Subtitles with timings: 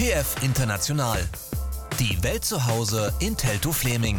[0.00, 1.18] TF International.
[1.98, 4.18] Die Welt zu Hause in Telto Fleming.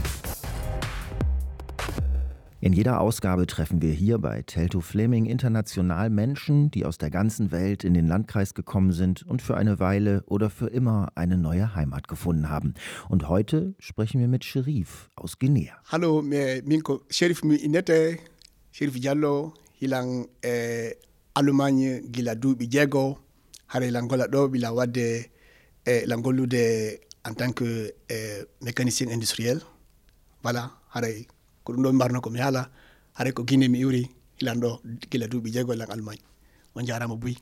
[2.60, 7.52] In jeder Ausgabe treffen wir hier bei Telto Fleming international Menschen, die aus der ganzen
[7.52, 11.74] Welt in den Landkreis gekommen sind und für eine Weile oder für immer eine neue
[11.74, 12.76] Heimat gefunden haben.
[13.10, 15.74] Und heute sprechen wir mit Sherif aus Guinea.
[15.86, 18.20] Hallo, Minko, Sherif Inete,
[18.72, 20.94] Sherif Diallo, hilang eh,
[21.34, 23.18] Allemagne gila duuɓi jeego
[23.66, 23.88] hara
[25.86, 29.62] eh, langollude en tant que eh, mécanicien industriel
[30.44, 31.28] voilà haray
[31.64, 32.72] ko ɗum ɗo mbarno komi haala
[33.18, 36.24] haray ko guine mi iwri hilan ɗo gila duuɓi jeego lang allemagne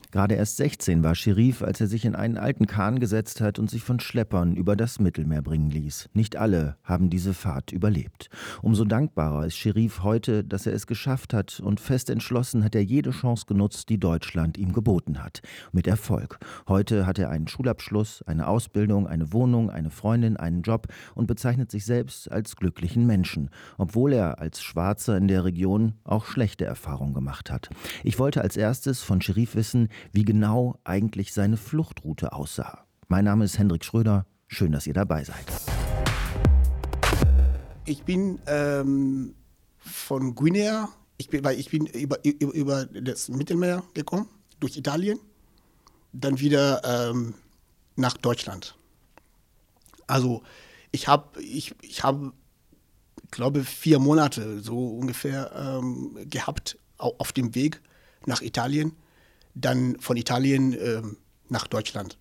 [0.10, 3.70] Gerade erst 16 war Sherif, als er sich in einen alten Kahn gesetzt hat und
[3.70, 6.10] sich von Schleppern über das Mittelmeer bringen ließ.
[6.14, 8.32] Nicht alle haben diese Fahrt überlebt.
[8.64, 12.84] Umso dankbarer ist Sherif heute, dass er es geschafft hat und fest entschlossen hat er
[12.84, 15.44] jede Chance genutzt, die Deutschland ihm geboten hat.
[15.72, 16.40] Mit Erfolg.
[16.68, 21.70] Heute hat er einen Schulabschluss, eine Ausbildung, eine Wohnung, eine Freundin, einen Job und bezeichnet
[21.70, 27.14] sich selbst als glücklichen Menschen, obwohl er als Schwarzer in der Region auch schlechte Erfahrungen
[27.14, 27.70] gemacht hat.
[28.04, 32.86] Ich wollte als erstes von von Sherif wissen, wie genau eigentlich seine Fluchtroute aussah.
[33.10, 34.26] Mein Name ist Hendrik Schröder.
[34.48, 35.46] Schön, dass ihr dabei seid.
[37.86, 39.36] Ich bin ähm,
[39.78, 44.30] von Guinea, ich bin, weil ich bin über, über, über das Mittelmeer gekommen,
[44.62, 45.20] durch Italien,
[46.14, 47.34] dann wieder ähm,
[47.98, 48.78] nach Deutschland.
[50.08, 50.44] Also
[50.92, 52.32] ich habe, ich, ich habe,
[53.32, 57.82] glaube vier Monate so ungefähr ähm, gehabt auf dem Weg
[58.26, 58.94] nach Italien
[59.62, 61.18] dann von Italien ähm,
[61.50, 62.18] nach Deutschland.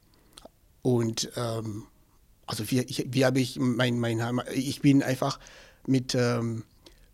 [0.82, 1.84] Und ähm,
[2.46, 5.38] also wie, wie habe ich mein, mein ich bin einfach
[5.86, 6.64] mit, ähm,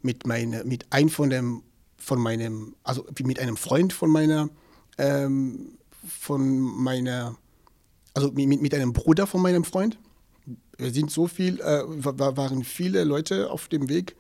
[0.03, 1.63] mit, meine, mit einem von dem
[2.05, 4.51] von meinem, also mit einem Freund von meiner,
[4.99, 7.37] ähm, von meiner,
[8.13, 9.99] also mit, mit einem Bruder von meinem Freund.
[10.77, 14.17] Wir sind so viel, äh, waren viele Leute auf dem Weg.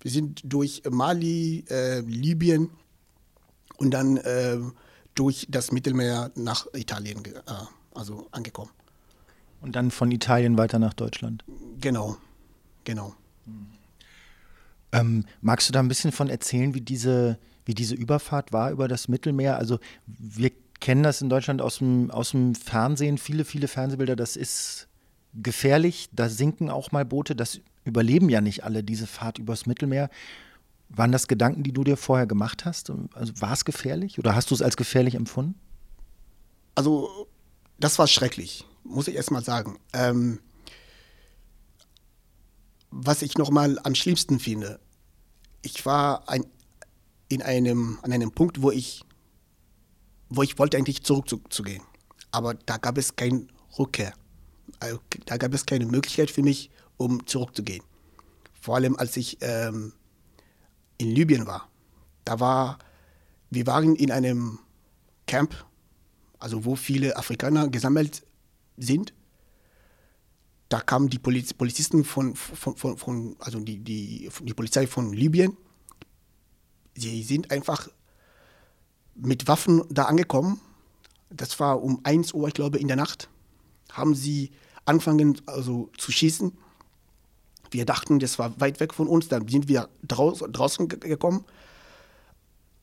[0.00, 2.70] Wir sind durch Mali, äh, Libyen
[3.78, 4.58] und dann äh,
[5.18, 7.40] durch das Mittelmeer nach Italien äh,
[7.94, 8.70] also angekommen.
[9.60, 11.44] Und dann von Italien weiter nach Deutschland?
[11.80, 12.16] Genau,
[12.84, 13.14] genau.
[14.92, 18.86] Ähm, magst du da ein bisschen von erzählen, wie diese, wie diese Überfahrt war über
[18.86, 19.56] das Mittelmeer?
[19.56, 24.36] Also wir kennen das in Deutschland aus dem, aus dem Fernsehen, viele, viele Fernsehbilder, das
[24.36, 24.86] ist
[25.34, 30.08] gefährlich, da sinken auch mal Boote, das überleben ja nicht alle, diese Fahrt übers Mittelmeer.
[30.90, 32.90] Waren das Gedanken, die du dir vorher gemacht hast?
[33.12, 35.54] Also war es gefährlich oder hast du es als gefährlich empfunden?
[36.74, 37.28] Also,
[37.78, 39.78] das war schrecklich, muss ich erst mal sagen.
[39.92, 40.40] Ähm,
[42.90, 44.80] was ich nochmal am schlimmsten finde,
[45.62, 46.46] ich war ein,
[47.28, 49.04] in einem, an einem Punkt, wo ich,
[50.28, 51.82] wo ich wollte eigentlich zurückzugehen.
[52.30, 53.46] Aber da gab es keine
[53.78, 54.14] Rückkehr.
[54.80, 57.82] Also, da gab es keine Möglichkeit für mich, um zurückzugehen.
[58.60, 59.92] Vor allem, als ich ähm,
[60.98, 61.68] in Libyen war.
[62.24, 62.78] Da war,
[63.50, 64.58] wir waren in einem
[65.26, 65.54] Camp,
[66.38, 68.24] also wo viele Afrikaner gesammelt
[68.76, 69.14] sind.
[70.68, 75.12] Da kamen die Poliz Polizisten von, von, von, von, also die, die, die Polizei von
[75.12, 75.56] Libyen.
[76.94, 77.88] Sie sind einfach
[79.14, 80.60] mit Waffen da angekommen.
[81.30, 83.28] Das war um 1 Uhr, ich glaube, in der Nacht.
[83.92, 84.50] Haben sie
[84.84, 86.52] angefangen also, zu schießen
[87.70, 89.28] wir dachten, das war weit weg von uns.
[89.28, 91.44] Dann sind wir draus, draußen gekommen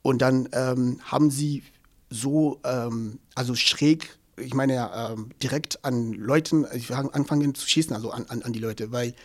[0.06, 1.64] und dann ähm, haben sie
[2.12, 7.96] so, ähm, also schräg, ich meine ähm, direkt an Leuten, ich also anfangen zu schießen,
[7.96, 9.16] also an, an, an, die Leute, weil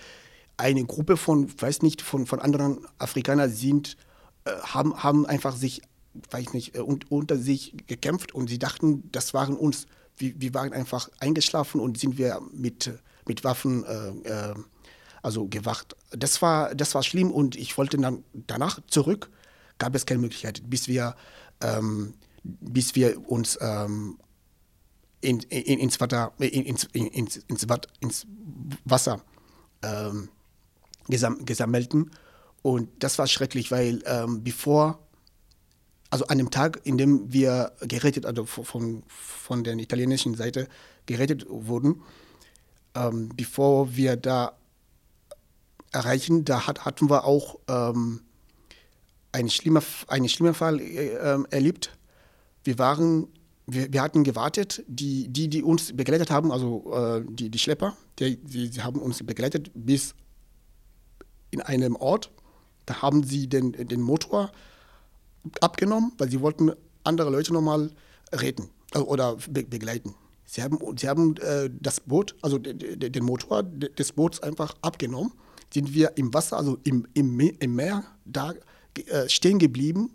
[0.56, 3.98] eine Gruppe von, weiß nicht, von, von anderen Afrikanern sind,
[4.46, 5.82] äh, haben, haben einfach sich,
[6.30, 9.86] weiß nicht, äh, unter sich gekämpft und sie dachten, das waren uns.
[10.16, 12.90] Wir, wir waren einfach eingeschlafen und sind wir mit,
[13.26, 14.54] mit Waffen äh, äh
[15.22, 15.96] also gewacht.
[16.10, 19.30] Das war, das war schlimm und ich wollte dann danach zurück,
[19.78, 21.14] gab es keine Möglichkeit, bis wir,
[21.60, 24.18] ähm, bis wir uns ähm,
[25.20, 28.26] in, in, ins, Wasser, ins, ins, ins, ins
[28.84, 29.22] Wasser
[29.82, 30.28] ähm,
[31.08, 32.10] gesam, gesammelten.
[32.62, 34.98] Und das war schrecklich, weil ähm, bevor,
[36.10, 40.68] also an dem Tag, in dem wir gerettet, also von, von der italienischen Seite
[41.06, 42.02] gerettet wurden,
[42.94, 44.56] ähm, bevor wir da
[45.92, 46.44] erreichen.
[46.44, 48.20] Da hat, hatten wir auch ähm,
[49.32, 51.96] einen, schlimmer, einen schlimmen Fall äh, ähm, erlebt.
[52.64, 53.28] Wir waren,
[53.66, 57.96] wir, wir hatten gewartet, die, die, die uns begleitet haben, also äh, die, die Schlepper,
[58.18, 60.14] die, die, die haben uns begleitet bis
[61.50, 62.30] in einem Ort.
[62.86, 64.50] Da haben sie den, den Motor
[65.60, 66.72] abgenommen, weil sie wollten
[67.04, 67.90] andere Leute nochmal
[68.32, 70.14] retten äh, oder be begleiten.
[70.44, 75.32] Sie haben, sie haben äh, das Boot, also den Motor des Boots einfach abgenommen.
[75.72, 78.54] Sind wir im Wasser, also im, im, im Meer, da
[79.06, 80.10] äh, stehen geblieben.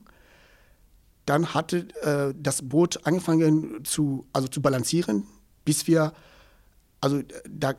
[1.25, 5.23] Dann hatte äh, das Boot angefangen zu, also zu balancieren,
[5.63, 6.13] bis wir,
[7.01, 7.73] also da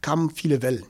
[0.00, 0.84] kamen viele Wellen.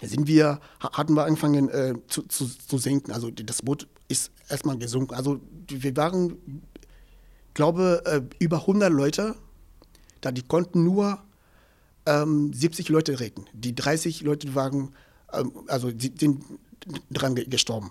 [0.00, 3.12] Da sind wir, hatten wir angefangen äh, zu, zu, zu sinken.
[3.12, 5.14] Also das Boot ist erstmal gesunken.
[5.14, 6.62] Also wir waren,
[7.54, 9.36] glaube äh, über 100 Leute
[10.26, 11.22] da die konnten nur
[12.04, 13.46] ähm, 70 Leute retten.
[13.52, 14.92] Die 30 Leute waren,
[15.28, 16.44] also die sind
[17.10, 17.90] dran gestorben.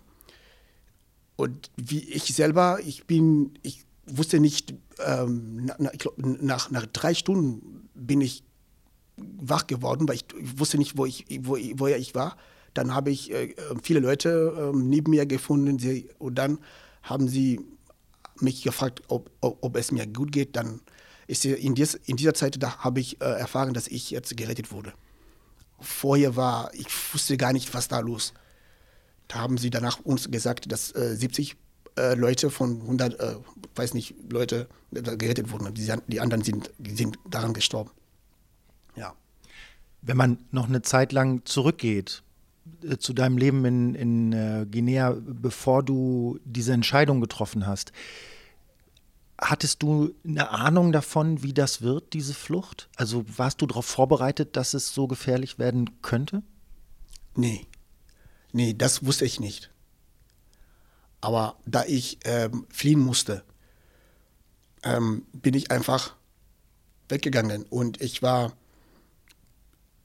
[1.35, 4.73] Und wie ich selber, ich bin, ich wusste nicht,
[5.05, 8.43] ähm, na, ich glaub, nach, nach drei Stunden bin ich
[9.17, 12.37] wach geworden, weil ich, ich wusste nicht, wo ich, wo, woher ich war.
[12.73, 16.59] Dann habe ich äh, viele Leute äh, neben mir gefunden sie, und dann
[17.03, 17.59] haben sie
[18.41, 20.55] mich gefragt, ob, ob, ob, es mir gut geht.
[20.55, 20.81] Dann
[21.27, 24.71] ist in, dies, in dieser Zeit, da habe ich äh, erfahren, dass ich jetzt gerettet
[24.71, 24.93] wurde.
[25.85, 28.33] Vorher war, ich wusste gar nicht, was da los.
[29.27, 31.55] Da haben sie danach uns gesagt, dass äh, 70
[31.97, 33.35] äh, Leute von 100, äh,
[33.75, 35.73] weiß nicht, Leute gerettet wurden.
[35.73, 37.91] Die, die anderen sind, sind daran gestorben.
[38.95, 39.13] Ja.
[40.01, 42.23] Wenn man noch eine Zeit lang zurückgeht,
[42.83, 47.91] äh, zu deinem Leben in, in äh, Guinea, bevor du diese Entscheidung getroffen hast,
[49.39, 52.89] Hattest du eine Ahnung davon, wie das wird, diese Flucht?
[52.95, 56.41] Also warst du darauf vorbereitet, dass es so gefährlich werden könnte?
[57.35, 57.67] Nee.
[58.53, 59.71] Nee, das wusste ich nicht.
[61.19, 63.43] Aber da ich ähm, fliehen musste,
[64.83, 66.15] ähm, bin ich einfach
[67.09, 67.63] weggegangen.
[67.63, 68.53] Und ich war,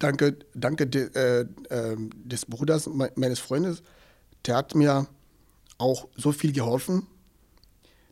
[0.01, 3.83] danke, danke de, äh, äh, des Bruders me meines Freundes,
[4.47, 5.07] der hat mir
[5.79, 7.07] auch so viel geholfen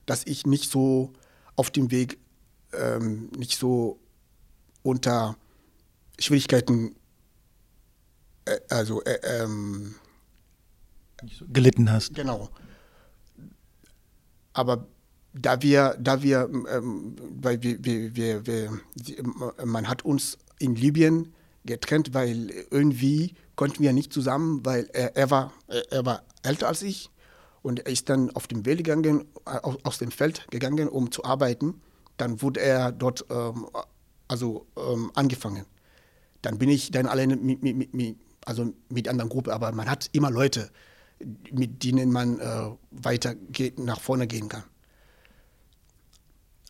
[0.09, 1.13] dass ich nicht so
[1.55, 2.19] auf dem Weg,
[2.73, 4.01] ähm, nicht so
[4.83, 5.37] unter
[6.19, 6.97] Schwierigkeiten,
[8.47, 9.95] äh, also äh, ähm,
[11.53, 12.15] gelitten hast.
[12.15, 12.49] Genau.
[14.55, 14.87] Aber
[15.35, 18.83] da wir, da wir, ähm, weil wir, wir, wir, wir,
[19.65, 21.35] man hat uns in Libyen
[21.65, 25.53] getrennt, weil irgendwie konnten wir nicht zusammen, weil er, er war,
[25.91, 27.11] er war älter als ich
[27.69, 31.83] und er ist dann auf dem Weg gegangen, aus dem Feld gegangen, um zu arbeiten.
[32.17, 33.67] Dann wurde er dort ähm,
[34.27, 35.67] also ähm, angefangen.
[36.41, 38.17] Dann bin ich dann alleine mit, mit, mit,
[38.47, 40.71] also mit anderen Gruppe, aber man hat immer Leute,
[41.53, 44.65] mit denen man äh, weiter geht, nach vorne gehen kann.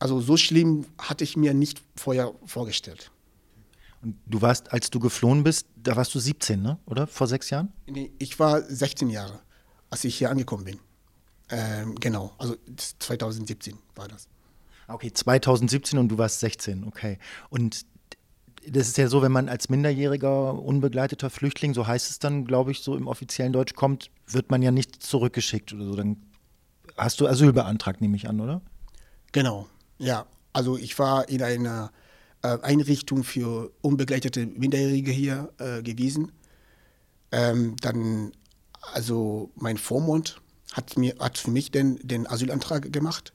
[0.00, 3.12] Also so schlimm hatte ich mir nicht vorher vorgestellt.
[4.02, 6.78] Und du warst, als du geflohen bist, da warst du 17, ne?
[6.86, 7.06] oder?
[7.06, 7.72] Vor sechs Jahren?
[7.86, 9.42] Nee, ich war 16 Jahre
[9.90, 10.78] als ich hier angekommen bin.
[11.50, 14.28] Ähm, genau, also 2017 war das.
[14.86, 17.18] Okay, 2017 und du warst 16, okay.
[17.50, 17.86] Und
[18.66, 22.70] das ist ja so, wenn man als minderjähriger, unbegleiteter Flüchtling, so heißt es dann, glaube
[22.72, 25.96] ich, so im offiziellen Deutsch kommt, wird man ja nicht zurückgeschickt oder so.
[25.96, 26.22] Dann
[26.96, 28.62] hast du Asyl beantragt, nehme ich an, oder?
[29.32, 29.68] Genau,
[29.98, 30.26] ja.
[30.52, 31.92] Also ich war in einer
[32.42, 36.32] äh, Einrichtung für unbegleitete Minderjährige hier äh, gewesen.
[37.30, 38.32] Ähm, dann
[38.92, 40.40] also mein Vormund
[40.72, 43.32] hat, mir, hat für mich den, den Asylantrag gemacht.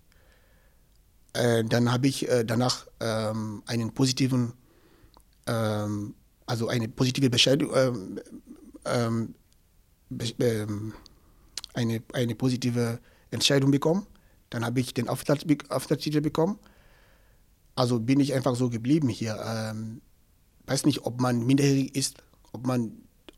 [1.33, 4.53] Äh, dann habe ich äh, danach ähm, einen positiven,
[5.47, 6.13] ähm,
[6.45, 8.19] also eine positive Bescheid, ähm,
[8.85, 9.35] ähm
[10.09, 10.93] be ähm,
[11.73, 12.99] eine, eine positive
[13.31, 14.05] Entscheidung bekommen.
[14.51, 16.59] Dann habe ich den Aufenthaltstitel bekommen.
[17.75, 19.41] Also bin ich einfach so geblieben hier.
[19.43, 20.01] Ähm,
[20.67, 22.17] weiß nicht, ob man minderjährig ist,
[22.51, 22.91] ob man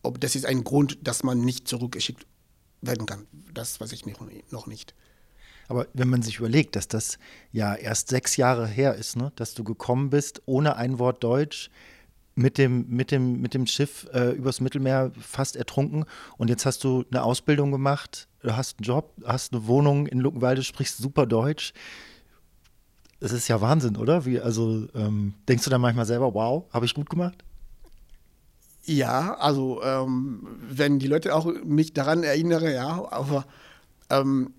[0.03, 2.27] ob das ist ein Grund, dass man nicht zurückgeschickt
[2.87, 3.27] werden kann.
[3.53, 4.05] Das weiß ich
[4.51, 4.93] noch nicht.
[5.67, 7.17] Aber wenn man sich überlegt, dass das
[7.51, 9.31] ja erst sechs Jahre her ist, ne?
[9.35, 11.69] dass du gekommen bist ohne ein Wort Deutsch,
[12.35, 16.05] mit dem, mit dem, mit dem Schiff äh, übers Mittelmeer fast ertrunken
[16.37, 20.19] und jetzt hast du eine Ausbildung gemacht, du hast einen Job, hast eine Wohnung in
[20.19, 21.73] Luckenwalde, sprichst super Deutsch.
[23.21, 24.25] Das ist ja Wahnsinn, oder?
[24.25, 27.43] Wie, also ähm, denkst du dann manchmal selber, wow, habe ich gut gemacht?
[28.85, 33.47] Ja, also ähm, wenn die Leute auch mich daran erinnern, ja, aber
[34.11, 34.53] ähm,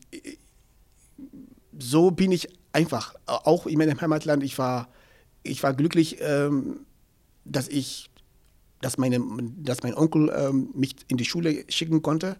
[1.78, 4.42] so bin ich einfach, auch in meinem Heimatland.
[4.42, 4.88] Ich war,
[5.44, 6.80] ich war glücklich, ähm,
[7.44, 8.10] dass ich,
[8.80, 9.22] dass, meine,
[9.58, 12.36] dass mein Onkel ähm, mich in die Schule schicken konnte.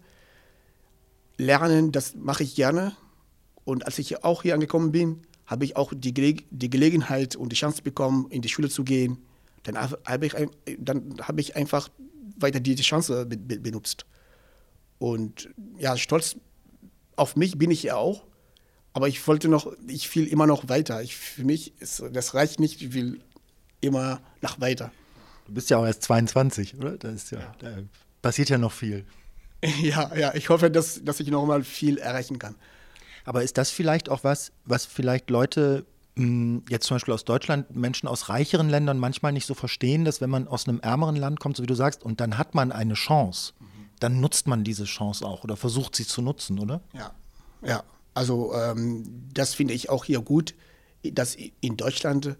[1.37, 2.97] Lernen, das mache ich gerne.
[3.63, 7.53] Und als ich auch hier angekommen bin, habe ich auch die, Gele die Gelegenheit und
[7.53, 9.19] die Chance bekommen, in die Schule zu gehen
[9.67, 11.89] dann habe ich, hab ich einfach
[12.37, 14.05] weiter diese Chance be benutzt.
[14.99, 16.37] Und ja, stolz
[17.15, 18.25] auf mich bin ich ja auch.
[18.93, 21.03] Aber ich wollte noch, ich will immer noch weiter.
[21.03, 23.21] Ich, für mich ist, das reicht nicht, ich will
[23.79, 24.91] immer nach weiter.
[25.45, 26.97] Du bist ja auch erst 22, oder?
[26.97, 27.55] Da, ist ja, ja.
[27.59, 27.77] da
[28.21, 29.05] passiert ja noch viel.
[29.81, 32.55] Ja, ja, ich hoffe, dass, dass ich noch mal viel erreichen kann.
[33.25, 35.83] Aber ist das vielleicht auch was, was vielleicht Leute
[36.69, 40.29] jetzt zum Beispiel aus Deutschland, Menschen aus reicheren Ländern manchmal nicht so verstehen, dass wenn
[40.29, 42.95] man aus einem ärmeren Land kommt, so wie du sagst, und dann hat man eine
[42.95, 43.53] Chance,
[43.99, 46.81] dann nutzt man diese Chance auch oder versucht sie zu nutzen, oder?
[46.93, 47.11] Ja,
[47.61, 47.83] ja.
[48.13, 50.55] Also ähm, das finde ich auch hier gut,
[51.03, 52.35] dass in Deutschland,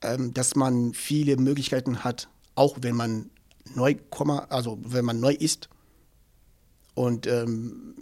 [0.00, 3.30] ähm, dass man viele Möglichkeiten hat, auch wenn man
[3.74, 5.68] neu komme, also wenn man neu ist.
[6.94, 7.94] Und ähm,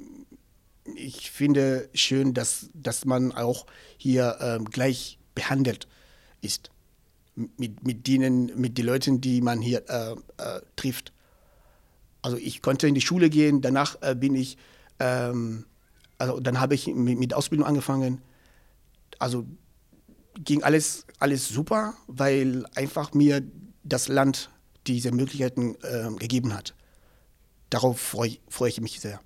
[0.95, 3.67] ich finde schön, dass, dass man auch
[3.97, 5.89] hier ähm, gleich behandelt
[6.41, 6.71] ist
[7.35, 11.13] mit, mit denen, mit den Leuten, die man hier äh, äh, trifft.
[12.23, 14.57] Also ich konnte in die Schule gehen, danach äh, bin ich,
[14.99, 15.67] ähm,
[16.19, 18.23] also dann habe ich mit, mit, Ausbildung angefangen.
[19.19, 19.47] Also
[20.43, 23.43] ging alles, alles super, weil einfach mir
[23.85, 24.51] das Land
[24.87, 26.75] diese Möglichkeiten ähm, gegeben hat.
[27.71, 29.21] Darauf freue freu ich mich sehr.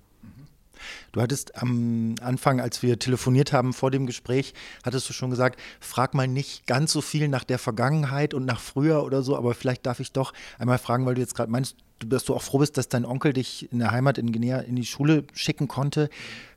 [1.11, 5.59] Du hattest am Anfang, als wir telefoniert haben vor dem Gespräch, hattest du schon gesagt,
[5.79, 9.53] frag mal nicht ganz so viel nach der Vergangenheit und nach früher oder so, aber
[9.53, 12.59] vielleicht darf ich doch einmal fragen, weil du jetzt gerade meinst, dass du auch froh
[12.59, 16.09] bist, dass dein Onkel dich in der Heimat in Guinea in die Schule schicken konnte.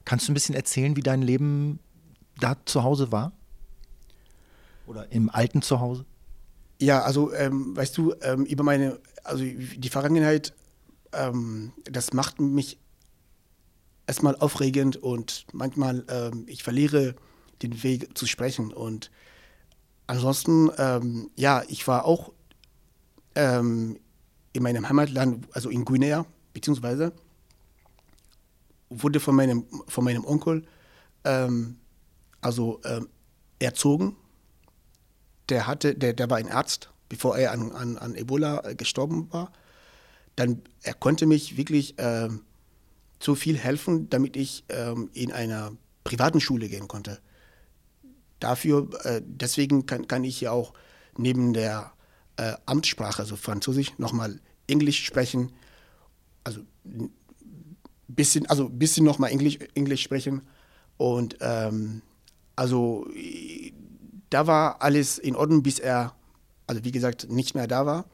[0.05, 1.79] Kannst du ein bisschen erzählen, wie dein Leben
[2.41, 3.33] da zu Hause war?
[4.87, 6.05] Oder im alten Zuhause?
[6.81, 10.53] Ja, also ähm, weißt du, ähm, über meine, also die Vergangenheit,
[11.13, 12.79] ähm, das macht mich
[14.07, 17.15] erstmal aufregend und manchmal ähm, ich verliere
[17.63, 18.73] den Weg zu sprechen.
[18.73, 19.11] Und
[20.07, 22.33] ansonsten, ähm, ja, ich war auch
[23.35, 23.99] ähm,
[24.53, 27.13] in meinem Heimatland, also in Guinea, beziehungsweise
[28.91, 30.65] wurde von meinem, von meinem Onkel
[31.25, 31.79] ähm,
[32.41, 33.09] also ähm,
[33.59, 34.17] erzogen.
[35.49, 39.31] Der, hatte, der, der war ein Arzt, bevor er an, an, an Ebola äh, gestorben
[39.33, 39.53] war.
[40.37, 41.95] Dann, er konnte mich wirklich
[43.21, 45.73] so viel helfen, damit ich ähm, in einer
[46.05, 47.19] privaten Schule gehen konnte.
[48.41, 50.75] Dafür, äh, deswegen kann, kann ich ja auch
[51.17, 51.93] neben der
[52.37, 55.53] äh, Amtssprache, also Französisch, nochmal Englisch sprechen.
[56.43, 56.61] Also
[58.09, 60.43] bisschen, also bisschen nochmal Englisch, Englisch sprechen.
[60.97, 62.03] Und ähm,
[62.57, 63.07] also
[64.31, 66.15] da war alles in Ordnung, bis er,
[66.67, 68.05] also wie gesagt, nicht mehr da war.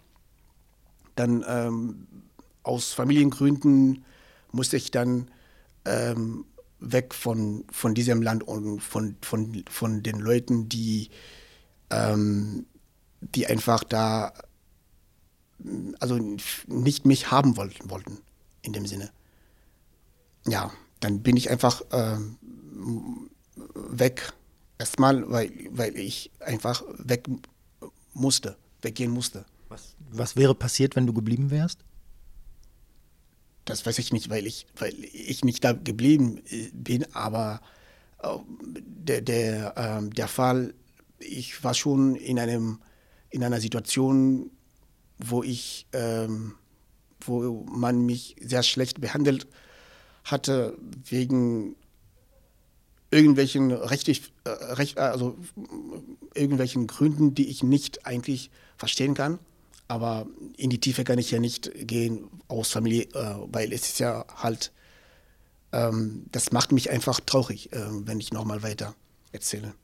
[1.16, 2.06] Dann ähm,
[2.62, 4.04] aus Familiengründen
[4.52, 5.30] musste ich dann
[5.84, 6.44] ähm,
[6.80, 11.10] weg von, von diesem Land und von, von, von den Leuten, die,
[11.90, 12.66] ähm,
[13.20, 14.32] die einfach da
[15.98, 16.18] also
[16.66, 18.18] nicht mich haben wollten, wollten
[18.62, 19.10] in dem Sinne.
[20.46, 22.38] Ja, dann bin ich einfach ähm,
[23.74, 24.32] weg.
[24.78, 27.28] Erstmal, weil, weil ich einfach weg
[28.14, 29.44] musste, weggehen musste.
[29.68, 31.84] Was, was wäre passiert, wenn du geblieben wärst?
[33.70, 37.60] Das weiß ich nicht, weil ich, weil ich nicht da geblieben äh, bin, aber
[38.22, 40.74] äh, der, der, äh, der Fall,
[41.18, 42.80] ich war schon in, einem,
[43.30, 44.50] in einer Situation,
[45.18, 46.54] wo ich, ähm,
[47.20, 49.46] wo man mich sehr schlecht behandelt
[50.24, 50.76] hatte
[51.08, 51.76] wegen
[53.10, 55.36] irgendwelchen rechtlich, äh, recht, also
[56.34, 59.38] irgendwelchen Gründen, die ich nicht eigentlich verstehen kann.
[59.90, 63.98] Aber in die Tiefe kann ich ja nicht gehen aus Familie, äh, weil es ist
[63.98, 64.70] ja halt,
[65.72, 68.94] ähm, das macht mich einfach traurig, äh, wenn ich nochmal weiter
[69.32, 69.74] erzähle.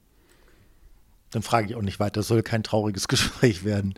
[1.32, 3.94] Dann frage ich auch nicht weiter, das soll kein trauriges Gespräch werden.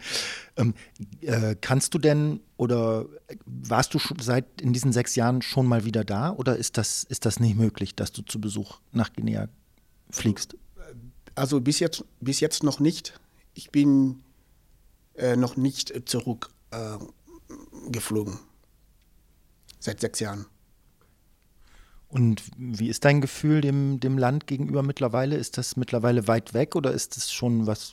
[0.56, 0.72] Ähm,
[1.20, 3.04] äh, kannst du denn oder
[3.44, 7.26] warst du seit in diesen sechs Jahren schon mal wieder da oder ist das, ist
[7.26, 9.50] das nicht möglich, dass du zu Besuch nach Guinea
[10.08, 10.56] fliegst?
[11.34, 13.20] Also bis jetzt, bis jetzt noch nicht.
[13.52, 14.22] Ich bin
[15.18, 18.34] äh, noch nicht zurückgeflogen.
[18.34, 18.38] Äh,
[19.80, 20.46] Seit sechs Jahren.
[22.08, 25.36] Und wie ist dein Gefühl dem, dem Land gegenüber mittlerweile?
[25.36, 27.92] Ist das mittlerweile weit weg oder ist es schon was,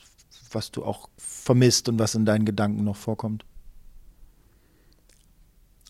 [0.50, 3.44] was du auch vermisst und was in deinen Gedanken noch vorkommt?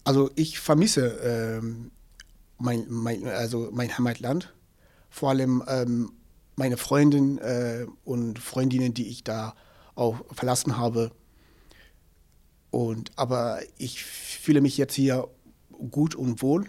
[0.05, 1.91] Also ich vermisse ähm,
[2.59, 4.55] mein, mein, also mein Heimatland,
[5.09, 6.13] vor allem ähm,
[6.57, 9.55] meine Freundinnen äh, und Freundinnen, die ich da
[9.95, 11.13] auch verlassen habe.
[12.77, 15.29] Und, aber ich fühle mich jetzt hier
[15.91, 16.69] gut und wohl.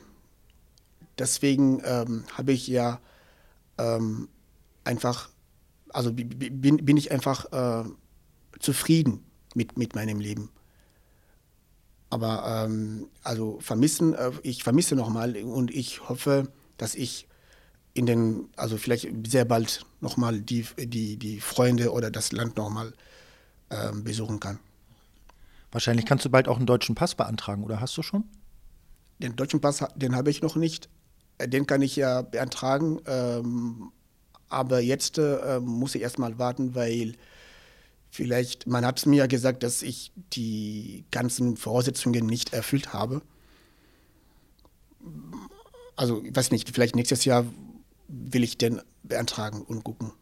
[1.20, 3.02] Deswegen ähm, habe ich ja
[3.78, 4.30] ähm,
[4.86, 5.28] einfach,
[5.90, 7.90] also bin, bin ich einfach äh,
[8.58, 10.50] zufrieden mit, mit meinem Leben.
[12.10, 16.48] Aber ähm, also vermissen, äh, ich vermisse nochmal und ich hoffe,
[16.78, 17.28] dass ich
[17.94, 22.94] in den, also vielleicht sehr bald nochmal die, die, die Freunde oder das Land nochmal
[23.68, 24.60] äh, besuchen kann.
[25.72, 28.24] Wahrscheinlich kannst du bald auch einen deutschen Pass beantragen, oder hast du schon?
[29.20, 30.90] Den deutschen Pass, den habe ich noch nicht.
[31.38, 33.00] Äh, den kann ich ja beantragen.
[33.06, 33.92] Ähm,
[34.50, 37.16] aber jetzt äh, muss ich erstmal warten, weil
[38.10, 43.22] vielleicht, man hat mir ja gesagt, dass ich die ganzen Voraussetzungen nicht erfüllt habe.
[45.96, 47.46] Also, ich weiß nicht, vielleicht nächstes Jahr
[48.08, 50.14] will ich den beantragen und gucken.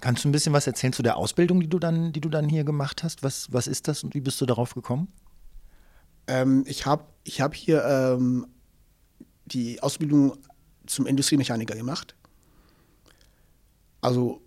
[0.00, 2.48] Kannst du ein bisschen was erzählen zu der Ausbildung, die du dann, die du dann
[2.48, 3.22] hier gemacht hast?
[3.22, 5.08] Was, was ist das und wie bist du darauf gekommen?
[6.26, 8.46] Ähm, ich habe ich hab hier ähm,
[9.46, 10.36] die Ausbildung
[10.86, 12.14] zum Industriemechaniker gemacht.
[14.00, 14.40] Also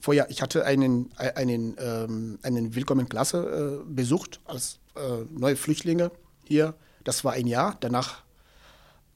[0.00, 6.10] vorher, ich hatte einen, einen, ähm, einen Willkommen Klasse äh, besucht als äh, neue Flüchtlinge
[6.44, 6.74] hier.
[7.04, 7.76] Das war ein Jahr.
[7.80, 8.24] Danach,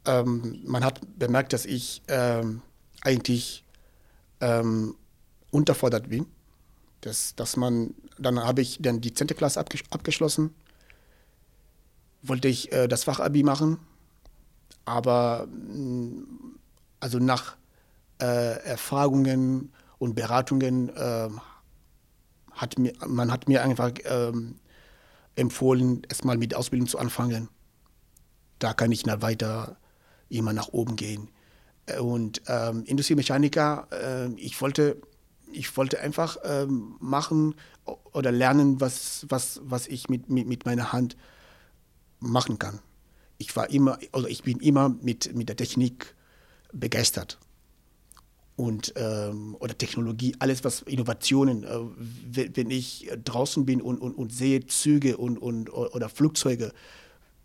[0.06, 2.62] ähm, man hat bemerkt, dass ich ähm,
[3.02, 3.64] eigentlich
[4.40, 4.94] ähm,
[5.50, 6.26] unterfordert bin.
[7.02, 9.28] Dass, dass man, dann habe ich dann die 10.
[9.28, 10.52] Klasse abges abgeschlossen,
[12.22, 13.78] wollte ich äh, das Fachabi machen,
[14.84, 16.24] aber mh,
[16.98, 17.56] also nach
[18.20, 21.28] äh, Erfahrungen und Beratungen äh,
[22.52, 24.56] hat mir, man hat mir einfach ähm,
[25.36, 27.48] empfohlen, erstmal mit Ausbildung zu anfangen.
[28.58, 29.76] Da kann ich dann weiter
[30.28, 31.28] immer nach oben gehen.
[32.00, 35.00] Und ähm, Industriemechaniker, äh, ich wollte
[35.52, 37.54] ich wollte einfach ähm, machen
[38.12, 41.16] oder lernen, was, was, was ich mit, mit, mit meiner Hand
[42.20, 42.80] machen kann.
[43.38, 46.14] Ich war immer, oder ich bin immer mit, mit der Technik
[46.72, 47.38] begeistert.
[48.56, 54.32] Und, ähm, oder Technologie, alles was Innovationen, äh, wenn ich draußen bin und, und, und
[54.32, 56.72] sehe Züge und, und, oder Flugzeuge,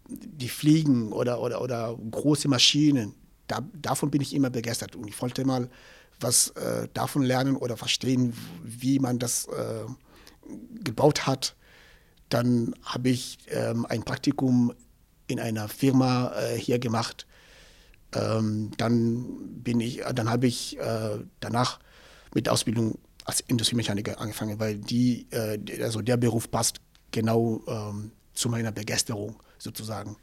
[0.10, 3.14] die fliegen oder, oder, oder große Maschinen,
[3.48, 4.96] da, davon bin ich immer begeistert.
[4.96, 5.70] Und ich wollte mal
[6.24, 9.86] was äh, davon lernen oder verstehen, wie man das äh,
[10.84, 11.56] gebaut hat.
[12.30, 14.74] Dann habe ich ähm, ein Praktikum
[15.28, 17.28] in einer Firma äh, hier gemacht.
[18.14, 19.26] Ähm, dann
[19.64, 21.80] bin ich, dann habe ich äh, danach
[22.34, 26.82] mit der Ausbildung als Industriemechaniker angefangen, weil die, äh, also der Beruf passt
[27.12, 30.18] genau ähm, zu meiner Begeisterung sozusagen.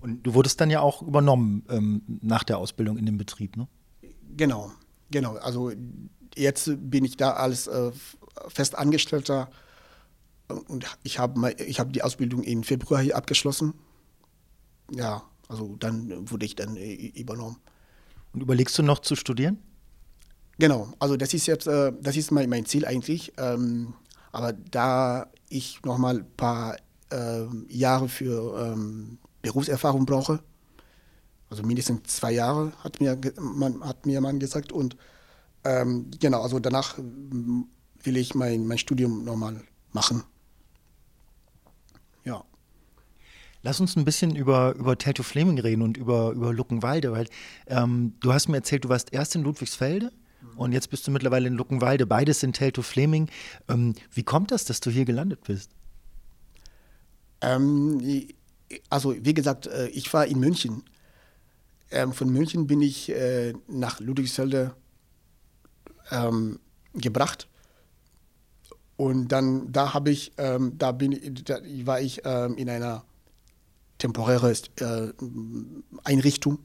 [0.00, 3.68] Und du wurdest dann ja auch übernommen ähm, nach der Ausbildung in dem Betrieb, ne?
[4.36, 4.72] Genau.
[5.10, 5.72] Genau, also
[6.36, 7.92] jetzt bin ich da als äh,
[8.48, 9.50] Festangestellter
[10.68, 13.74] und ich habe ich hab die Ausbildung im Februar hier abgeschlossen.
[14.92, 17.58] Ja, also dann wurde ich dann äh, übernommen.
[18.32, 19.58] Und überlegst du noch zu studieren?
[20.58, 23.32] Genau, also das ist jetzt, äh, das ist mein, mein Ziel eigentlich.
[23.38, 23.94] Ähm,
[24.32, 26.76] aber da ich noch mal ein paar
[27.10, 30.40] äh, Jahre für ähm, Berufserfahrung brauche,
[31.50, 34.72] also mindestens zwei Jahre, hat mir man, hat mir man gesagt.
[34.72, 34.96] Und
[35.64, 39.60] ähm, genau, also danach will ich mein, mein Studium nochmal
[39.92, 40.22] machen.
[42.24, 42.44] Ja.
[43.62, 47.26] Lass uns ein bisschen über, über Telto Fleming reden und über, über Luckenwalde, weil
[47.66, 50.58] ähm, du hast mir erzählt, du warst erst in Ludwigsfelde mhm.
[50.58, 53.28] und jetzt bist du mittlerweile in Luckenwalde, beides in Telto Fleming.
[53.68, 55.72] Ähm, wie kommt das, dass du hier gelandet bist?
[57.42, 58.28] Ähm,
[58.88, 60.84] also wie gesagt, äh, ich war in München
[61.90, 64.74] ähm, von München bin ich äh, nach Ludwigsfelde
[66.10, 66.60] ähm,
[66.94, 67.48] gebracht.
[68.96, 73.04] Und dann, da habe ich, ähm, da bin da war ich ähm, in einer
[73.98, 75.12] temporären äh,
[76.04, 76.58] Einrichtung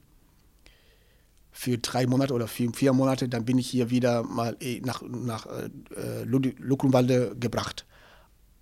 [1.52, 3.30] für drei Monate oder vier, vier Monate.
[3.30, 7.86] Dann bin ich hier wieder mal äh, nach, nach äh, Luckenwalde gebracht.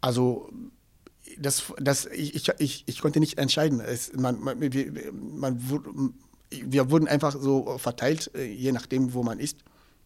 [0.01, 0.51] Also
[1.39, 3.79] das, das, ich, ich, ich konnte nicht entscheiden.
[3.79, 6.13] Es, man, man, man,
[6.65, 9.63] wir wurden einfach so verteilt, äh, je nachdem, wo man ist.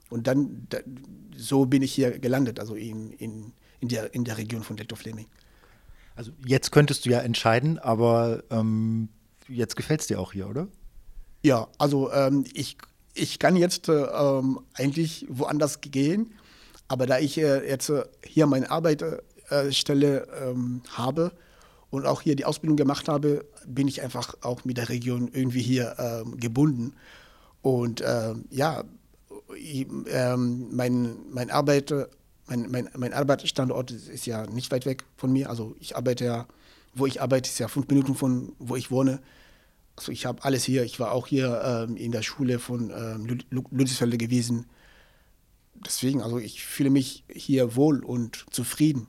[0.10, 0.80] Und dann, da,
[1.36, 4.96] so bin ich hier gelandet, also in, in, in, der, in der Region von Delta
[4.96, 5.28] Fleming.
[6.16, 9.10] Also jetzt könntest du ja entscheiden, aber ähm,
[9.48, 10.68] jetzt gefällt es dir auch hier, oder?
[11.44, 12.78] Ja, also ähm, ich,
[13.14, 16.34] ich kann jetzt äh, ähm, eigentlich woanders gehen,
[16.88, 21.32] aber da ich äh, jetzt äh, hier meine Arbeitsstelle ähm, habe,
[21.89, 25.62] und auch hier die Ausbildung gemacht habe, bin ich einfach auch mit der Region irgendwie
[25.62, 26.93] hier ähm, gebunden.
[27.62, 28.84] Und ähm, ja,
[29.56, 31.93] ich, ähm, mein, mein, Arbeit,
[32.47, 35.50] mein, mein, mein Arbeitsstandort ist ja nicht weit weg von mir.
[35.50, 36.47] Also ich arbeite ja,
[36.93, 39.21] wo ich arbeite, ist ja fünf Minuten von wo ich wohne.
[39.95, 40.84] Also ich habe alles hier.
[40.84, 44.65] Ich war auch hier ähm, in der Schule von ähm, Ludwigsfelde gewesen.
[45.86, 49.08] Deswegen, also ich fühle mich hier wohl und zufrieden.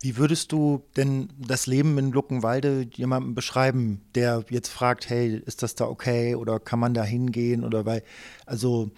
[0.00, 5.62] Wie würdest du denn das Leben in Luckenwalde jemandem beschreiben, der jetzt fragt, hey, ist
[5.62, 8.02] das da okay oder kann man da hingehen oder weil,
[8.44, 8.90] also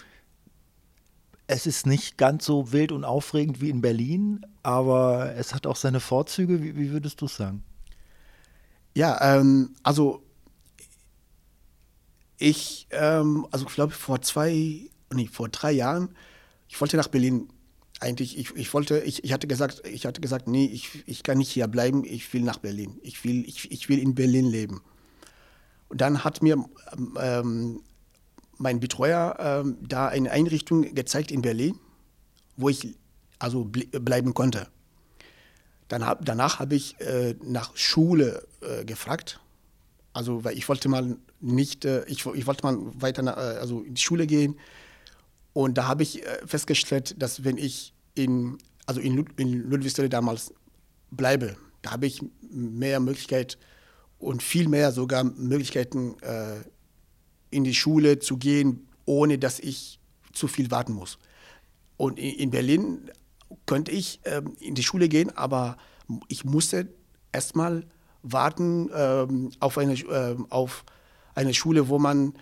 [1.46, 5.76] es ist nicht ganz so wild und aufregend wie in Berlin, aber es hat auch
[5.76, 6.60] seine Vorzüge.
[6.60, 7.62] Wie, wie würdest du sagen?
[8.96, 10.24] Ja, ähm, also
[12.38, 16.16] ich, ähm, also ich glaube vor zwei, nee, vor drei Jahren,
[16.68, 17.48] ich wollte nach Berlin.
[17.98, 21.38] Eigentlich, ich, ich wollte, ich, ich hatte gesagt, ich hatte gesagt, nee, ich, ich kann
[21.38, 22.98] nicht hier bleiben, ich will nach Berlin.
[23.02, 24.82] Ich will, ich, ich will in Berlin leben.
[25.88, 26.62] Und dann hat mir
[27.18, 27.80] ähm,
[28.58, 31.78] mein Betreuer ähm, da eine Einrichtung gezeigt in Berlin,
[32.56, 32.96] wo ich
[33.38, 34.68] also bleiben konnte.
[35.88, 39.40] Dann hab, danach habe ich äh, nach Schule äh, gefragt.
[40.12, 43.82] Also, weil ich wollte mal nicht, äh, ich, ich wollte mal weiter nach, äh, also
[43.82, 44.56] in die Schule gehen.
[45.56, 50.10] Und da habe ich äh, festgestellt, dass wenn ich in, also in, Lud in Ludwigsfelde
[50.10, 50.52] damals
[51.10, 53.56] bleibe, da habe ich mehr Möglichkeit
[54.18, 56.56] und viel mehr sogar Möglichkeiten, äh,
[57.48, 59.98] in die Schule zu gehen, ohne dass ich
[60.34, 61.16] zu viel warten muss.
[61.96, 63.10] Und in Berlin
[63.64, 65.78] könnte ich ähm, in die Schule gehen, aber
[66.28, 66.86] ich musste
[67.32, 67.86] erstmal
[68.22, 70.84] warten ähm, auf, eine, äh, auf
[71.34, 72.34] eine Schule, wo man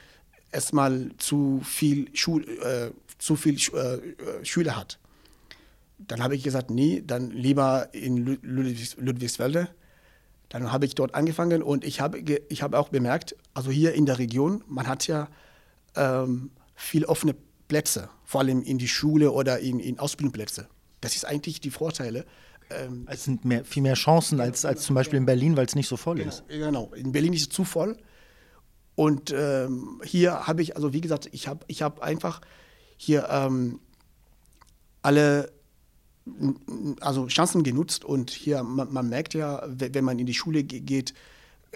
[0.55, 2.91] erstmal zu viel, Schul, äh,
[3.25, 4.99] zu viel äh, Schüler hat.
[5.99, 9.69] Dann habe ich gesagt, nee, dann lieber in Ludwigs, Ludwigsfelde.
[10.51, 14.05] Dann habe ich dort angefangen und ich habe, ich habe auch bemerkt, also hier in
[14.05, 15.29] der Region, man hat ja
[15.97, 17.35] ähm, viel offene
[17.67, 20.69] Plätze, vor allem in die Schule oder in, in Ausbildungsplätze.
[21.01, 22.27] Das ist eigentlich die Vorteile.
[22.71, 25.75] Ähm, es sind mehr, viel mehr Chancen als, als zum Beispiel in Berlin, weil es
[25.75, 26.45] nicht so voll genau, ist.
[26.49, 27.97] Genau, in Berlin ist es zu voll.
[28.97, 32.43] Und ähm, hier habe ich, also wie gesagt, ich habe ich hab einfach
[33.05, 33.81] hier ähm,
[35.03, 35.53] alle
[37.01, 41.13] also Chancen genutzt und hier, man, man, merkt ja, wenn man in die Schule geht,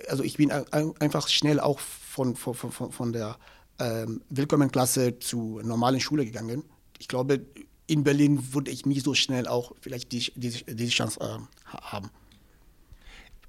[0.09, 3.37] also ich bin einfach schnell auch von, von, von, von der
[3.79, 6.65] ähm, Willkommenklasse zur normalen Schule gegangen.
[6.99, 7.45] Ich glaube,
[7.87, 11.39] in Berlin würde ich nie so schnell auch vielleicht die, die, diese Chance äh,
[11.81, 12.11] haben.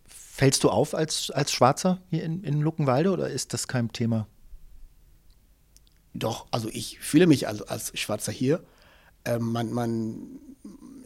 [0.06, 4.28] Fällst du auf als, als Schwarzer hier in, in Luckenwalde oder ist das kein Thema?
[6.14, 8.64] Doch, also ich fühle mich als, als Schwarzer hier.
[9.26, 10.40] Ähm, man, man,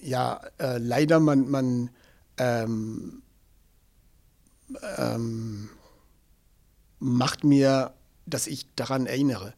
[0.01, 1.89] ja, äh, leider, man, man
[2.37, 3.21] ähm,
[4.97, 5.69] ähm,
[6.99, 7.93] macht mir,
[8.25, 9.53] dass ich daran erinnere.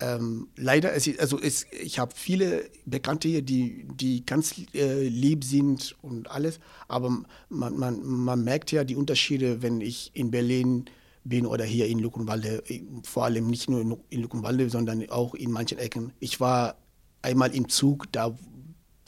[0.00, 5.44] Ähm, leider, es, also es, ich habe viele Bekannte hier, die, die ganz äh, lieb
[5.44, 10.86] sind und alles, aber man, man, man merkt ja die Unterschiede, wenn ich in Berlin
[11.24, 12.62] bin oder hier in Luckenwalde,
[13.04, 16.12] vor allem nicht nur in Luckenwalde, sondern auch in manchen Ecken.
[16.18, 16.76] Ich war
[17.22, 18.36] einmal im Zug, da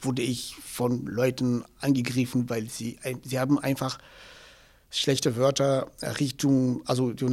[0.01, 3.99] wurde ich von Leuten angegriffen, weil sie, sie haben einfach
[4.91, 7.33] schlechte Wörter Richtung, also äh,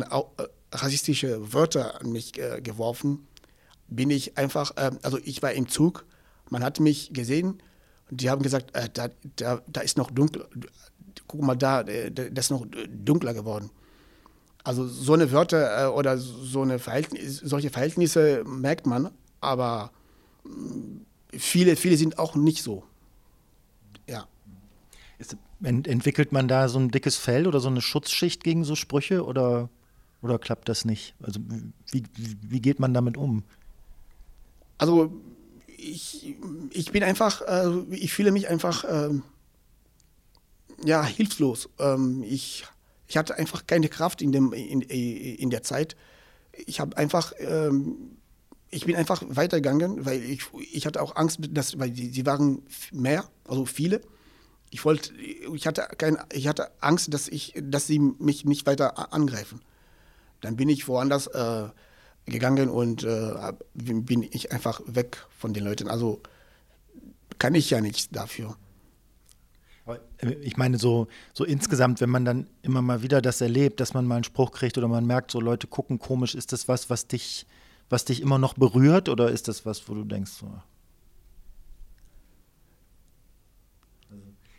[0.71, 3.27] rassistische Wörter an mich äh, geworfen
[3.89, 6.05] bin ich einfach, äh, also ich war im Zug,
[6.49, 7.61] man hat mich gesehen
[8.09, 10.45] und die haben gesagt, äh, da, da, da ist noch dunkel,
[11.27, 13.69] guck mal da, äh, das ist noch dunkler geworden.
[14.69, 19.09] Also so eine Wörter äh, oder so eine Verhältnis, solche Verhältnisse merkt man,
[19.41, 19.89] aber
[20.43, 20.97] mm,
[21.31, 22.83] viele, viele sind auch nicht so.
[24.07, 24.27] Ja.
[25.17, 29.25] Ist, entwickelt man da so ein dickes Fell oder so eine Schutzschicht gegen so Sprüche
[29.25, 29.69] oder,
[30.21, 31.15] oder klappt das nicht?
[31.19, 31.39] Also
[31.91, 33.41] wie, wie geht man damit um?
[34.77, 35.11] Also
[35.77, 36.35] ich,
[36.69, 39.23] ich bin einfach, äh, ich fühle mich einfach ähm,
[40.83, 41.69] ja, hilflos.
[41.79, 42.67] Ähm, ich,
[43.09, 45.97] ich hatte einfach keine Kraft in, dem, in, in der Zeit.
[46.67, 48.17] Ich habe einfach, ähm,
[48.69, 52.61] ich bin einfach weitergegangen, weil ich, ich hatte auch Angst, dass, weil sie, sie waren
[52.91, 54.01] mehr, also viele.
[54.69, 59.11] Ich wollte, ich hatte kein, ich hatte Angst, dass ich, dass sie mich nicht weiter
[59.11, 59.59] angreifen.
[60.41, 61.69] Dann bin ich woanders äh,
[62.27, 63.33] gegangen und äh,
[63.73, 65.87] bin ich einfach weg von den Leuten.
[65.87, 66.21] Also
[67.39, 68.55] kann ich ja nichts dafür.
[70.17, 73.93] Äh, ich meine, so, so insgesamt, wenn man dann immer mal wieder das erlebt, dass
[73.93, 76.89] man mal einen Spruch kriegt oder man merkt, so Leute gucken komisch, ist das was,
[76.89, 77.45] was dich,
[77.89, 80.51] was dich immer noch berührt oder ist das was, wo du denkst, so.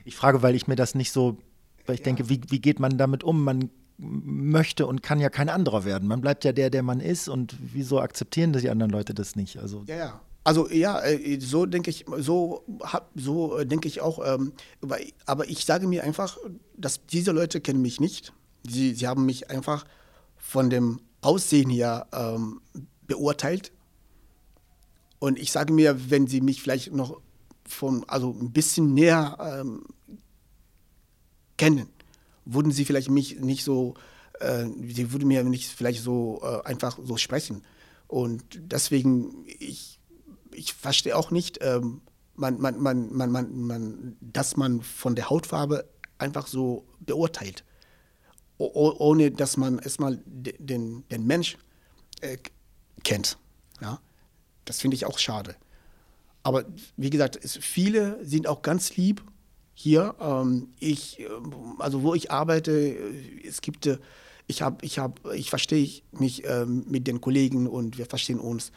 [0.04, 1.38] Ich frage, weil ich mir das nicht so,
[1.86, 2.04] weil ich ja.
[2.04, 3.44] denke, wie, wie geht man damit um?
[3.44, 6.08] Man möchte und kann ja kein anderer werden.
[6.08, 9.58] Man bleibt ja der, der man ist und wieso akzeptieren die anderen Leute das nicht?
[9.58, 10.20] Also ja, ja.
[10.42, 12.64] Also ja, äh, so denke ich, so,
[13.14, 14.20] so äh, denke ich auch.
[14.24, 14.52] Ähm,
[15.26, 16.38] aber ich sage mir einfach,
[16.76, 18.32] dass diese Leute kennen mich nicht.
[18.66, 19.84] Sie, sie haben mich einfach
[20.36, 22.60] von dem Aussehen her ähm,
[23.06, 23.72] beurteilt.
[25.18, 27.20] Und ich sage mir, wenn sie mich vielleicht noch
[27.66, 29.84] von, also ein bisschen näher ähm,
[31.58, 31.88] kennen,
[32.46, 33.94] würden sie vielleicht mich nicht so,
[34.40, 37.62] äh, sie würden mir nicht vielleicht so äh, einfach so sprechen.
[38.08, 39.99] Und deswegen, ich,
[40.52, 42.02] ich verstehe auch nicht, ähm,
[42.34, 47.64] man, man, man, man, man, man, dass man von der Hautfarbe einfach so beurteilt,
[48.58, 51.56] o ohne dass man erstmal den, den Mensch
[52.20, 52.38] äh,
[53.04, 53.38] kennt.
[53.80, 54.00] Ja?
[54.64, 55.56] Das finde ich auch schade.
[56.42, 56.64] Aber
[56.96, 59.22] wie gesagt, es, viele sind auch ganz lieb
[59.74, 60.14] hier.
[60.20, 61.26] Ähm, ich,
[61.78, 62.96] also wo ich arbeite,
[63.44, 63.98] es gibt, äh,
[64.46, 65.00] ich ich
[65.34, 68.72] ich verstehe mich ähm, mit den Kollegen und wir verstehen uns.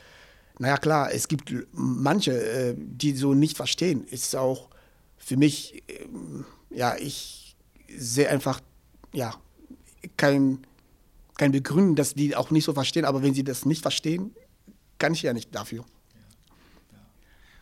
[0.59, 4.05] Naja klar, es gibt manche, äh, die so nicht verstehen.
[4.11, 4.69] Es ist auch
[5.17, 6.07] für mich, äh,
[6.69, 7.55] ja, ich
[7.97, 8.61] sehe einfach,
[9.13, 9.33] ja,
[10.17, 10.59] kein,
[11.37, 13.05] kein Begründen, dass die auch nicht so verstehen.
[13.05, 14.35] Aber wenn sie das nicht verstehen,
[14.99, 15.85] kann ich ja nicht dafür.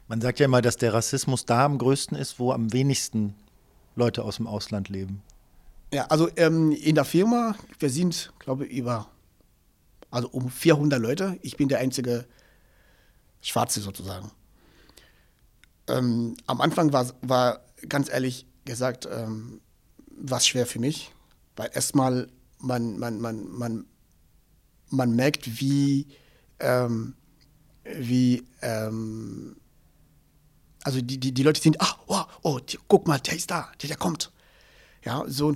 [0.07, 3.33] Man sagt ja immer, dass der Rassismus da am größten ist, wo am wenigsten
[3.95, 5.21] Leute aus dem Ausland leben.
[5.93, 9.09] Ja, also ähm, in der Firma, wir sind, glaube ich, über,
[10.09, 11.37] also um 400 Leute.
[11.41, 12.25] Ich bin der einzige
[13.41, 14.31] Schwarze sozusagen.
[15.87, 19.61] Ähm, am Anfang war, war ganz ehrlich gesagt, ähm,
[20.07, 21.11] war schwer für mich,
[21.55, 22.27] weil erstmal
[22.59, 23.85] man, man, man, man,
[24.89, 26.07] man merkt, wie,
[26.59, 27.15] ähm,
[27.83, 29.57] wie ähm,
[30.83, 33.71] also die, die, die Leute sind, ah, oh, oh, die, guck mal, der ist da,
[33.81, 34.31] der, der kommt.
[35.03, 35.55] Ja, so,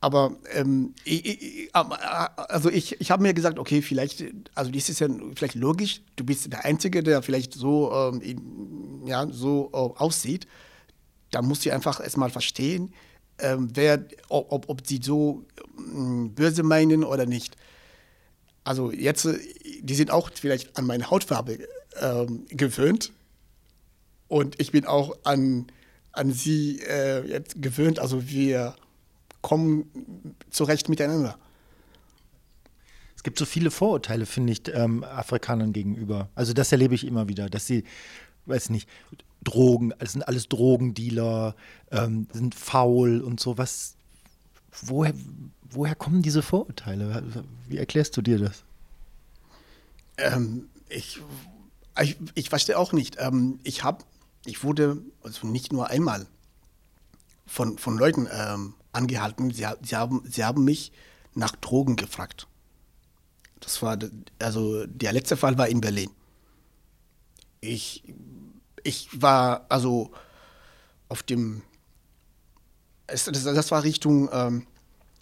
[0.00, 5.00] aber ähm, ich, ich, also ich, ich habe mir gesagt, okay, vielleicht, also das ist
[5.00, 10.46] ja vielleicht logisch, du bist der Einzige, der vielleicht so, ähm, ja, so äh, aussieht.
[11.30, 12.94] Da musst du einfach erstmal verstehen,
[13.40, 15.44] ähm, wer, ob, ob sie so
[15.76, 17.56] ähm, böse meinen oder nicht.
[18.62, 19.38] Also jetzt, äh,
[19.80, 21.58] die sind auch vielleicht an meine Hautfarbe
[22.00, 23.12] ähm, gewöhnt
[24.28, 25.66] und ich bin auch an,
[26.12, 27.98] an sie äh, jetzt gewöhnt.
[27.98, 28.76] Also wir
[29.42, 31.38] kommen zurecht miteinander.
[33.16, 36.28] Es gibt so viele Vorurteile, finde ich, ähm, Afrikanern gegenüber.
[36.34, 37.84] Also das erlebe ich immer wieder, dass sie,
[38.46, 38.88] weiß nicht,
[39.42, 41.54] Drogen, es sind alles Drogendealer,
[41.90, 43.96] ähm, sind faul und sowas.
[44.82, 45.14] Woher,
[45.70, 47.44] woher kommen diese Vorurteile?
[47.68, 48.64] Wie erklärst du dir das?
[50.16, 51.20] Ähm, ich,
[52.00, 53.16] ich, ich verstehe auch nicht.
[53.18, 54.04] Ähm, ich habe
[54.48, 56.26] ich wurde also nicht nur einmal
[57.48, 59.50] von, von Leuten ähm, angehalten.
[59.50, 60.92] Sie, sie, haben, sie haben mich
[61.34, 62.46] nach Drogen gefragt.
[63.60, 63.98] Das war,
[64.38, 66.10] also der letzte Fall war in Berlin.
[67.60, 68.04] Ich,
[68.84, 70.12] ich war also
[71.08, 71.62] auf dem,
[73.06, 74.66] das, das war Richtung, ähm,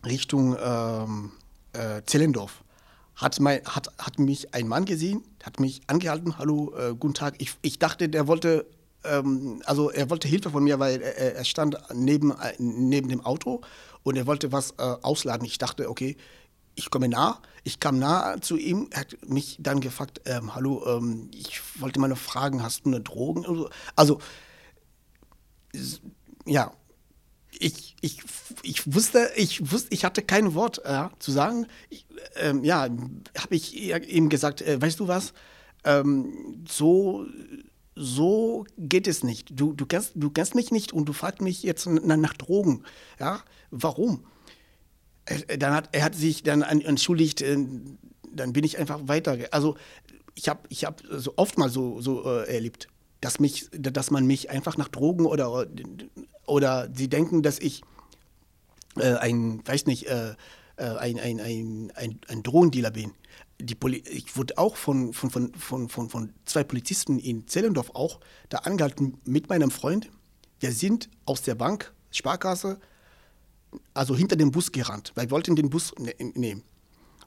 [0.05, 1.33] Richtung ähm,
[1.73, 2.62] äh, Zellendorf.
[3.15, 7.37] Hat, mein, hat, hat mich ein Mann gesehen, hat mich angehalten, hallo, äh, guten Tag.
[7.39, 8.67] Ich, ich dachte, der wollte
[9.09, 13.62] ähm, also er wollte Hilfe von mir, weil er, er stand neben, neben dem Auto
[14.03, 15.47] und er wollte was äh, ausladen.
[15.47, 16.16] Ich dachte, okay,
[16.77, 17.40] ich komme nah.
[17.64, 18.88] Ich kam nah zu ihm.
[18.90, 23.01] Er hat mich dann gefragt, ähm, hallo, ähm, ich wollte mal fragen, hast du eine
[23.01, 23.66] Drogen?
[23.97, 24.21] Also,
[26.45, 26.73] ja,
[27.59, 28.23] ich, ich,
[28.62, 31.66] ich wusste, ich wusste, ich hatte kein Wort äh, zu sagen.
[31.90, 35.33] Ich, ähm, ja, habe ich ihm gesagt, äh, weißt du was?
[35.85, 37.27] Ähm, so
[37.96, 39.59] so geht es nicht.
[39.59, 42.85] Du, du, kennst, du kennst mich nicht und du fragst mich jetzt nach, Drogen.
[43.18, 44.24] Ja, warum?
[45.24, 47.56] Er, dann hat, er hat sich dann entschuldigt, äh,
[48.30, 49.38] dann bin ich einfach weiter.
[49.50, 49.76] Also
[50.35, 52.88] ich habe ich hab so oft mal so, so äh, erlebt,
[53.22, 55.66] dass, mich, dass man mich einfach nach Drogen oder,
[56.46, 57.80] oder sie denken, dass ich
[58.98, 60.35] äh, ein, weiß nicht, äh,
[60.76, 63.12] äh ein, ein, ein, ein, ein Drogendealer bin
[63.59, 67.90] die Poli ich wurde auch von, von, von, von, von, von zwei Polizisten in Zellendorf
[67.95, 70.11] auch da angehalten mit meinem Freund.
[70.61, 72.79] Wir sind aus der Bank, Sparkasse,
[73.95, 76.62] also hinter dem Bus gerannt, weil wir wollten den Bus ne nehmen.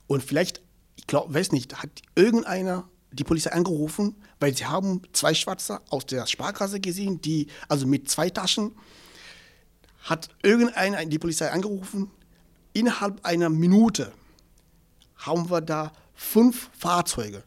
[0.08, 0.62] Und vielleicht,
[0.96, 6.06] ich glaube, weiß nicht, hat irgendeiner die Polizei angerufen, weil sie haben zwei Schwarze aus
[6.06, 8.76] der Sparkasse gesehen, die, also mit zwei Taschen,
[10.02, 12.10] hat irgendeiner die Polizei angerufen.
[12.74, 14.14] Innerhalb einer Minute
[15.18, 17.44] haben wir da fünf Fahrzeuge.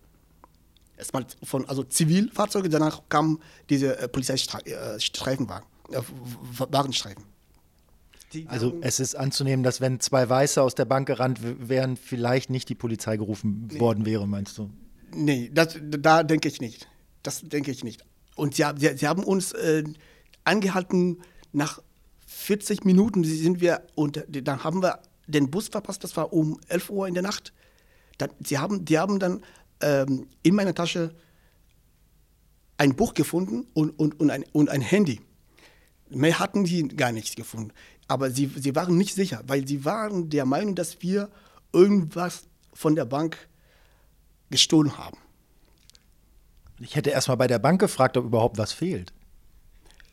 [0.96, 6.00] Erstmal von, also Zivilfahrzeuge, danach kamen diese äh, Polizeistreifenwagen, äh,
[6.70, 7.24] Wagenstreifen.
[8.46, 12.68] also es ist anzunehmen, dass wenn zwei Weiße aus der Bank gerannt wären, vielleicht nicht
[12.68, 13.78] die Polizei gerufen nee.
[13.78, 14.70] worden wäre, meinst du?
[15.14, 16.88] Nee, das, da denke ich nicht.
[17.22, 18.04] Das denke ich nicht.
[18.37, 19.85] Und sie, sie, sie haben uns äh,
[20.44, 21.20] angehalten,
[21.52, 21.82] nach
[22.26, 26.90] 40 Minuten sind wir, und dann haben wir den Bus verpasst, das war um 11
[26.90, 27.52] Uhr in der Nacht.
[28.18, 29.42] Dann, sie haben, die haben dann
[29.81, 31.14] ähm, in meiner Tasche
[32.79, 35.20] ein Buch gefunden und, und, und, ein, und ein Handy.
[36.11, 37.72] Mehr hatten sie gar nichts gefunden.
[38.09, 41.31] Aber sie, sie waren nicht sicher, weil sie waren der Meinung, dass wir
[41.72, 43.37] irgendwas von der Bank
[44.51, 45.18] gestohlen haben.
[46.81, 49.12] Ich hätte erst mal bei der Bank gefragt, ob überhaupt was fehlt.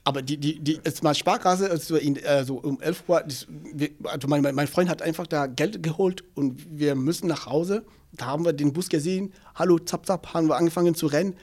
[0.09, 3.45] Aber die, die, die ist mal Sparkasse, also in, äh, so um 11 Uhr, das,
[3.47, 7.85] wir, also mein, mein Freund hat einfach da Geld geholt und wir müssen nach Hause.
[8.13, 11.35] Da haben wir den Bus gesehen, hallo, zap, zap, haben wir angefangen zu rennen,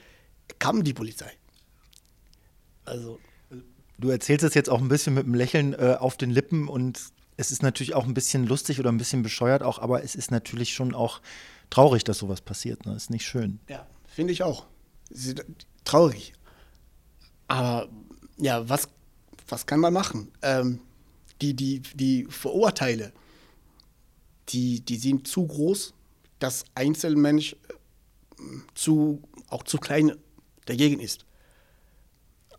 [0.58, 1.30] kam die Polizei.
[2.84, 3.20] Also.
[3.98, 7.00] Du erzählst es jetzt auch ein bisschen mit einem Lächeln äh, auf den Lippen und
[7.36, 10.32] es ist natürlich auch ein bisschen lustig oder ein bisschen bescheuert auch, aber es ist
[10.32, 11.20] natürlich schon auch
[11.70, 12.84] traurig, dass sowas passiert.
[12.84, 12.96] Ne?
[12.96, 13.60] Ist nicht schön.
[13.68, 14.66] Ja, finde ich auch.
[15.84, 16.32] Traurig.
[17.46, 17.88] Aber
[18.38, 18.88] ja, was,
[19.48, 20.32] was kann man machen?
[20.42, 20.80] Ähm,
[21.40, 23.12] die, die, die Vorurteile,
[24.48, 25.92] die, die sind zu groß,
[26.38, 28.42] dass Einzelmensch äh,
[28.74, 30.12] zu, auch zu klein
[30.66, 31.24] dagegen ist.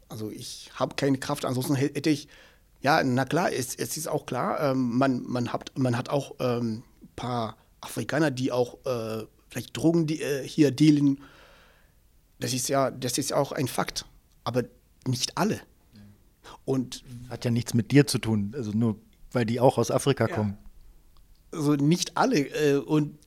[0.09, 2.27] Also ich habe keine Kraft, ansonsten hätte ich,
[2.81, 6.39] ja, na klar, es, es ist auch klar, ähm, man, man, hat, man hat auch
[6.39, 6.83] ein ähm,
[7.15, 11.21] paar Afrikaner, die auch äh, vielleicht Drogen die, äh, hier dealen.
[12.39, 14.05] Das ist ja, das ist auch ein Fakt.
[14.43, 14.63] Aber
[15.07, 15.59] nicht alle.
[16.65, 18.97] Und hat ja nichts mit dir zu tun, also nur
[19.31, 20.35] weil die auch aus Afrika ja.
[20.35, 20.57] kommen.
[21.51, 22.39] Also nicht alle.
[22.39, 23.17] Äh, und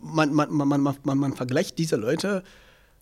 [0.00, 2.42] man, man, man, man, man, man vergleicht diese Leute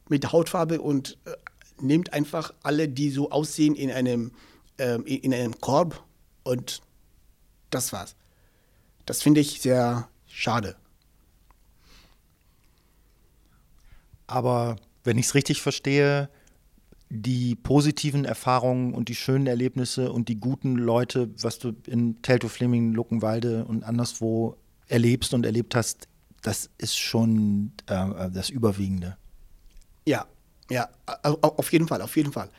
[0.09, 1.33] mit der Hautfarbe und äh,
[1.81, 4.33] nimmt einfach alle, die so aussehen, in einem,
[4.79, 6.05] ähm, in einem Korb
[6.43, 6.83] und
[7.71, 8.15] das war's.
[9.07, 10.77] Das finde ich sehr schade.
[14.27, 16.31] Aber wenn ich es richtig verstehe,
[17.15, 22.49] die positiven Erfahrungen und die schönen Erlebnisse und die guten Leute, was du in Telto
[22.49, 24.57] Fleming, Luckenwalde und anderswo
[24.89, 26.09] erlebst und erlebt hast,
[26.43, 29.17] das ist schon äh, das Überwiegende.
[30.07, 30.27] Ja,
[30.71, 30.89] ja,
[31.23, 32.51] auf jeden Fall, auf jeden Fall.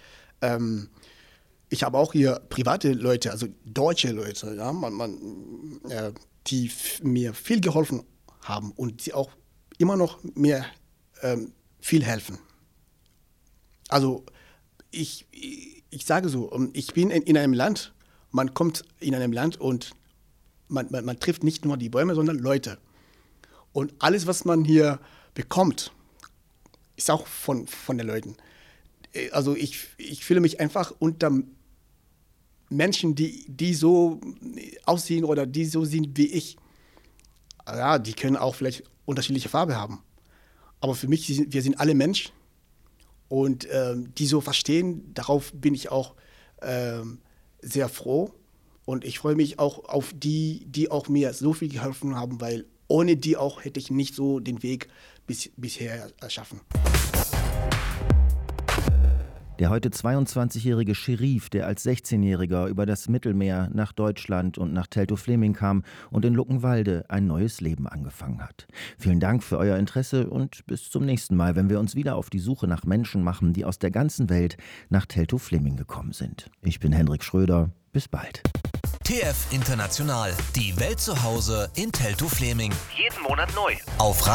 [0.42, 0.90] Ähm,
[1.70, 6.14] ich habe auch hier private Leute, also deutsche Leute, ja, man, man, äh,
[6.48, 6.72] die
[7.04, 8.04] mir viel geholfen
[8.42, 9.32] haben und die auch
[9.78, 10.66] immer noch mir
[11.22, 12.38] ähm, viel helfen.
[13.90, 14.26] Also
[14.96, 15.26] ich,
[15.90, 17.94] ich sage so, ähm, ich bin in, in einem Land,
[18.32, 19.92] man kommt in einem Land und
[20.68, 22.78] man, man, man trifft nicht nur die Bäume, sondern Leute.
[23.72, 25.00] Und alles, was man hier
[25.34, 25.92] bekommt,
[26.96, 28.36] ist auch von, von den Leuten.
[29.14, 31.32] Äh, also ich, ich fühle mich einfach unter
[32.70, 34.20] Menschen, die, die so
[34.86, 36.58] aussehen oder die so sind wie ich.
[37.68, 40.00] Ja, die können auch vielleicht unterschiedliche Farbe haben.
[40.80, 42.32] Aber für mich, wir sind alle Menschen
[43.28, 46.16] und ähm, die so verstehen, darauf bin ich auch
[46.62, 47.20] ähm,
[47.62, 48.32] sehr froh.
[48.86, 52.66] Und ich freue mich auch auf die, die auch mir so viel geholfen haben, weil
[52.88, 54.90] ohne die auch hätte ich nicht so den Weg
[55.26, 56.62] bis, bisher erschaffen.
[59.60, 65.54] Der heute 22-jährige Scherif, der als 16-Jähriger über das Mittelmeer nach Deutschland und nach Teltow-Fleming
[65.54, 68.68] kam und in Luckenwalde ein neues Leben angefangen hat.
[68.98, 72.30] Vielen Dank für euer Interesse und bis zum nächsten Mal, wenn wir uns wieder auf
[72.30, 74.58] die Suche nach Menschen machen, die aus der ganzen Welt
[74.90, 76.52] nach Teltow-Fleming gekommen sind.
[76.62, 77.70] Ich bin Hendrik Schröder.
[77.94, 78.42] Bis bald.
[79.06, 80.34] TF International.
[80.56, 82.74] Die Welt zu Hause in Teltow-Fleming.
[82.98, 83.72] Jeden Monat neu.
[84.00, 84.20] Auf